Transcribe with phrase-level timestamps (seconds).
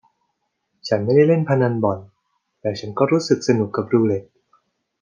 [0.87, 1.99] ฉันไม่ได้เล่นพนันบ่อน
[2.61, 4.31] แต่ฉันก็รู้สึกสนุกกับรูเรทท์